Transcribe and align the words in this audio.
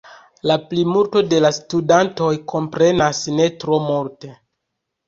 La 0.51 0.55
plimulto 0.69 1.23
de 1.33 1.43
la 1.47 1.53
studantoj 1.59 2.33
komprenas 2.55 3.25
ne 3.39 3.51
tro 3.65 3.83
multe. 3.89 4.35